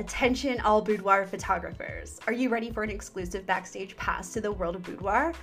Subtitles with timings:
[0.00, 2.20] Attention, all boudoir photographers.
[2.26, 5.34] Are you ready for an exclusive backstage pass to the world of boudoir?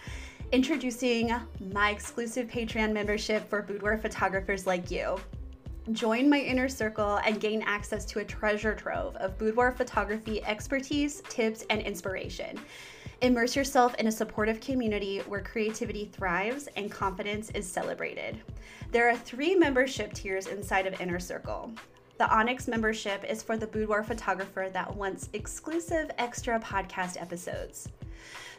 [0.52, 1.32] Introducing
[1.72, 5.20] my exclusive Patreon membership for boudoir photographers like you.
[5.92, 11.22] Join my inner circle and gain access to a treasure trove of boudoir photography expertise,
[11.30, 12.60] tips, and inspiration.
[13.22, 18.42] Immerse yourself in a supportive community where creativity thrives and confidence is celebrated.
[18.92, 21.74] There are three membership tiers inside of Inner Circle.
[22.18, 27.90] The Onyx membership is for the boudoir photographer that wants exclusive extra podcast episodes.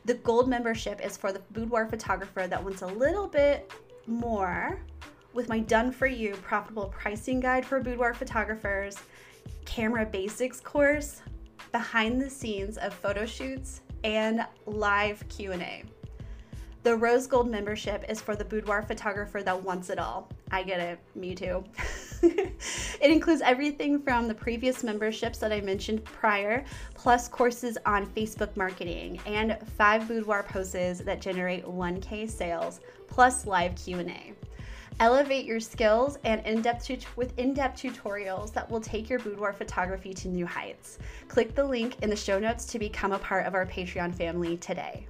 [0.04, 3.72] The Gold membership is for the boudoir photographer that wants a little bit
[4.06, 4.80] more
[5.32, 8.96] with my done for you profitable pricing guide for boudoir photographers,
[9.64, 11.20] camera basics course,
[11.72, 15.82] behind the scenes of photo shoots, and live Q&A.
[16.84, 20.30] The Rose Gold membership is for the boudoir photographer that wants it all.
[20.50, 21.62] I get it, me too.
[22.22, 26.64] it includes everything from the previous memberships that I mentioned prior,
[26.94, 33.74] plus courses on Facebook marketing and five boudoir poses that generate 1K sales, plus live
[33.76, 34.32] Q&A.
[35.00, 40.12] Elevate your skills and in-depth tut- with in-depth tutorials that will take your boudoir photography
[40.12, 40.98] to new heights.
[41.28, 44.56] Click the link in the show notes to become a part of our Patreon family
[44.56, 45.06] today.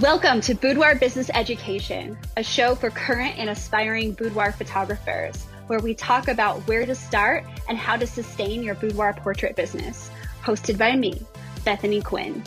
[0.00, 5.94] Welcome to Boudoir Business Education, a show for current and aspiring boudoir photographers, where we
[5.94, 10.10] talk about where to start and how to sustain your boudoir portrait business.
[10.42, 11.24] Hosted by me,
[11.64, 12.42] Bethany Quinn.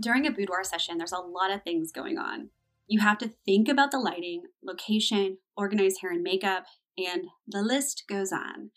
[0.00, 2.48] During a boudoir session, there's a lot of things going on.
[2.86, 6.64] You have to think about the lighting, location, organize hair and makeup,
[6.96, 8.70] and the list goes on.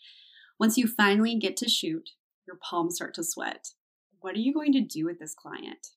[0.62, 2.10] Once you finally get to shoot,
[2.46, 3.70] your palms start to sweat.
[4.20, 5.88] What are you going to do with this client?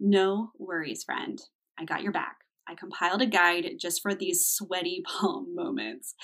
[0.00, 1.38] No worries, friend.
[1.78, 2.36] I got your back.
[2.66, 6.14] I compiled a guide just for these sweaty palm moments.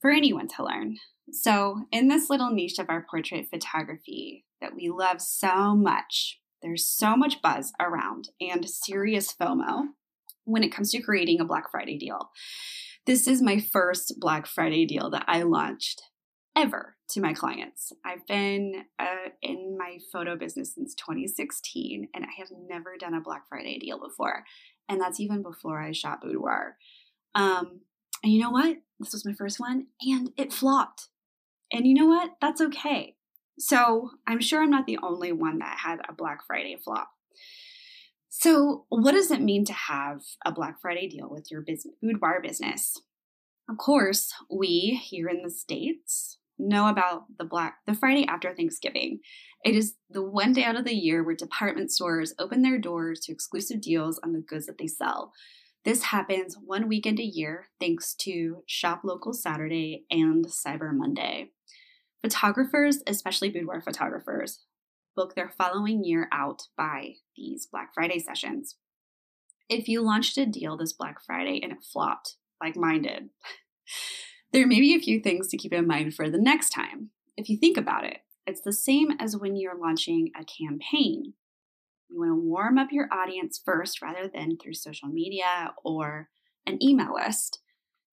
[0.00, 0.96] for anyone to learn.
[1.30, 6.86] So, in this little niche of our portrait photography that we love so much, there's
[6.86, 9.88] so much buzz around and serious FOMO
[10.44, 12.30] when it comes to creating a Black Friday deal.
[13.06, 16.02] This is my first Black Friday deal that I launched
[16.56, 17.92] ever to my clients.
[18.04, 23.20] I've been uh, in my photo business since 2016 and I have never done a
[23.20, 24.44] Black Friday deal before.
[24.88, 26.76] And that's even before I shot boudoir.
[27.34, 27.82] Um,
[28.22, 28.78] and you know what?
[28.98, 31.08] This was my first one and it flopped.
[31.72, 32.32] And you know what?
[32.40, 33.14] That's okay.
[33.58, 37.10] So I'm sure I'm not the only one that had a Black Friday flop.
[38.30, 42.40] So, what does it mean to have a Black Friday deal with your business, boudoir
[42.40, 43.00] business?
[43.68, 49.20] Of course, we here in the States know about the Black the Friday after Thanksgiving.
[49.64, 53.20] It is the one day out of the year where department stores open their doors
[53.20, 55.32] to exclusive deals on the goods that they sell.
[55.84, 61.50] This happens one weekend a year thanks to Shop Local Saturday and Cyber Monday.
[62.20, 64.64] Photographers, especially boudoir photographers,
[65.14, 68.76] book their following year out by these Black Friday sessions.
[69.68, 73.30] If you launched a deal this Black Friday and it flopped, like mine did,
[74.52, 77.10] There may be a few things to keep in mind for the next time.
[77.36, 81.34] If you think about it, it's the same as when you're launching a campaign.
[82.08, 86.28] You want to warm up your audience first rather than through social media or
[86.66, 87.60] an email list.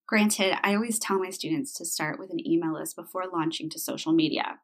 [0.07, 3.79] Granted, I always tell my students to start with an email list before launching to
[3.79, 4.59] social media.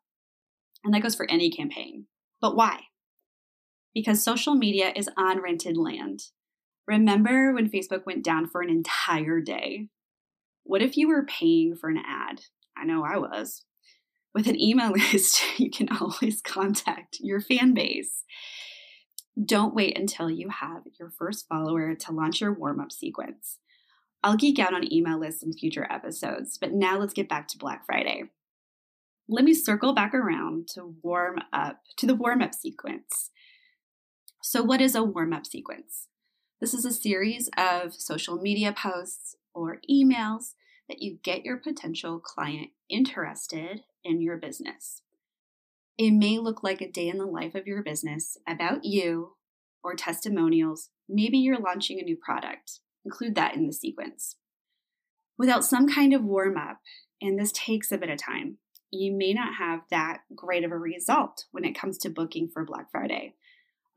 [0.84, 2.06] And that goes for any campaign.
[2.42, 2.82] But why?
[3.94, 6.22] Because social media is on rented land.
[6.88, 9.88] Remember when Facebook went down for an entire day?
[10.64, 12.42] What if you were paying for an ad?
[12.78, 13.64] I know I was.
[14.34, 18.24] With an email list, you can always contact your fan base.
[19.44, 23.60] Don't wait until you have your first follower to launch your warm up sequence.
[24.24, 27.58] I'll geek out on email lists in future episodes, but now let's get back to
[27.58, 28.26] Black Friday.
[29.28, 33.32] Let me circle back around to warm up to the warm up sequence.
[34.44, 36.08] So, what is a warm up sequence?
[36.60, 40.54] This is a series of social media posts or emails
[40.90, 45.02] that you get your potential client interested in your business.
[45.98, 49.36] It may look like a day in the life of your business about you
[49.84, 50.90] or testimonials.
[51.08, 52.80] Maybe you're launching a new product.
[53.06, 54.36] Include that in the sequence.
[55.38, 56.78] Without some kind of warm up,
[57.22, 58.58] and this takes a bit of time,
[58.92, 62.66] you may not have that great of a result when it comes to booking for
[62.66, 63.36] Black Friday.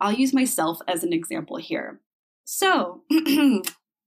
[0.01, 2.01] I'll use myself as an example here.
[2.45, 3.03] So,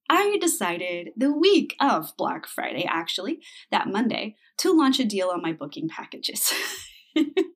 [0.10, 3.40] I decided the week of Black Friday, actually,
[3.72, 6.54] that Monday, to launch a deal on my booking packages.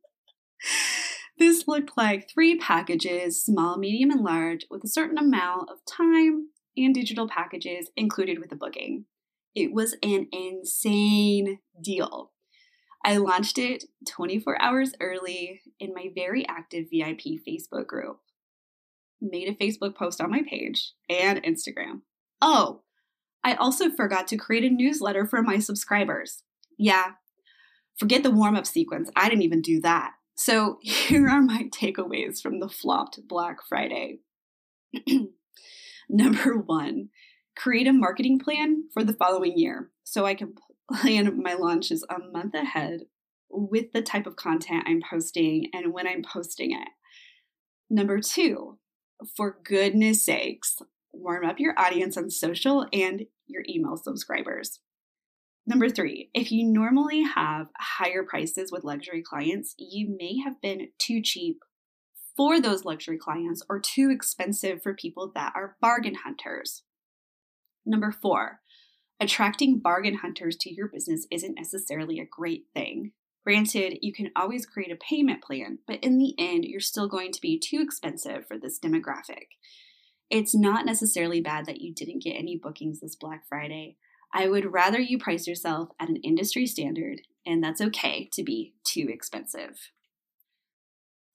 [1.42, 6.50] this looked like three packages, small, medium, and large, with a certain amount of time
[6.78, 9.06] and digital packages included with the booking.
[9.56, 12.32] It was an insane deal.
[13.04, 18.20] I launched it 24 hours early in my very active VIP Facebook group.
[19.20, 22.02] Made a Facebook post on my page and Instagram.
[22.40, 22.84] Oh,
[23.44, 26.44] I also forgot to create a newsletter for my subscribers.
[26.78, 27.14] Yeah,
[27.98, 29.10] forget the warm up sequence.
[29.16, 30.14] I didn't even do that.
[30.36, 34.19] So here are my takeaways from the flopped Black Friday.
[36.10, 37.10] Number one,
[37.56, 40.56] create a marketing plan for the following year so I can
[40.92, 43.01] plan my launches a month ahead
[43.50, 46.88] with the type of content I'm posting and when I'm posting it.
[47.89, 48.80] Number two,
[49.36, 50.77] for goodness sakes,
[51.13, 54.80] warm up your audience on social and your email subscribers.
[55.66, 60.90] Number three, if you normally have higher prices with luxury clients, you may have been
[60.98, 61.60] too cheap
[62.36, 66.84] for those luxury clients or too expensive for people that are bargain hunters.
[67.86, 68.62] Number four,
[69.19, 73.12] attracting bargain hunters to your business isn't necessarily a great thing.
[73.44, 77.31] Granted, you can always create a payment plan, but in the end, you're still going
[77.31, 79.48] to be too expensive for this demographic.
[80.30, 83.98] It's not necessarily bad that you didn't get any bookings this Black Friday.
[84.33, 88.74] I would rather you price yourself at an industry standard, and that's okay to be
[88.83, 89.92] too expensive.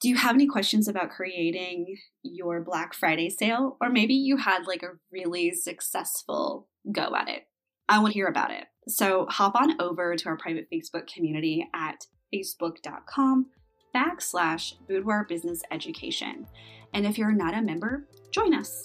[0.01, 3.77] Do you have any questions about creating your Black Friday sale?
[3.81, 7.47] Or maybe you had like a really successful go at it.
[7.89, 8.65] I want to hear about it.
[8.89, 13.47] So hop on over to our private Facebook community at facebook.com
[13.95, 16.47] backslash boudoir business education.
[16.93, 18.85] And if you're not a member, join us.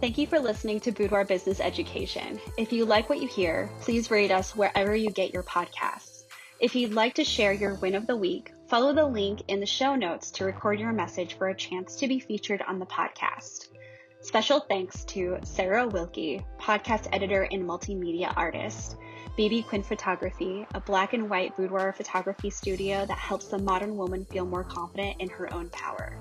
[0.00, 2.38] Thank you for listening to Boudoir Business Education.
[2.56, 6.22] If you like what you hear, please rate us wherever you get your podcasts.
[6.60, 9.66] If you'd like to share your win of the week, follow the link in the
[9.66, 13.70] show notes to record your message for a chance to be featured on the podcast.
[14.20, 18.96] Special thanks to Sarah Wilkie, podcast editor and multimedia artist,
[19.36, 24.24] Bethany Quinn Photography, a black and white boudoir photography studio that helps the modern woman
[24.26, 26.16] feel more confident in her own power.